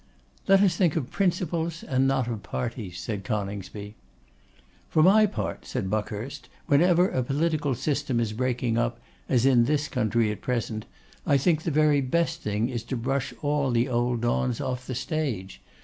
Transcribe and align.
'Let 0.47 0.63
us 0.63 0.75
think 0.77 0.95
of 0.95 1.11
principles, 1.11 1.83
and 1.83 2.07
not 2.07 2.27
of 2.27 2.41
parties,' 2.41 2.97
said 2.99 3.23
Coningsby. 3.23 3.93
'For 4.89 5.03
my 5.03 5.27
part,' 5.27 5.67
said 5.67 5.91
Buckhurst, 5.91 6.49
'whenever 6.65 7.07
a 7.07 7.21
political 7.21 7.75
system 7.75 8.19
is 8.19 8.33
breaking 8.33 8.79
up, 8.79 8.99
as 9.29 9.45
in 9.45 9.65
this 9.65 9.87
country 9.87 10.31
at 10.31 10.41
present, 10.41 10.87
I 11.27 11.37
think 11.37 11.61
the 11.61 11.69
very 11.69 12.01
best 12.01 12.41
thing 12.41 12.67
is 12.67 12.81
to 12.85 12.97
brush 12.97 13.31
all 13.43 13.69
the 13.69 13.87
old 13.89 14.21
Dons 14.21 14.59
off 14.59 14.87
the 14.87 14.95
stage. 14.95 15.61